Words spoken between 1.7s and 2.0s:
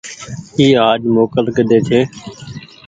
ڇي۔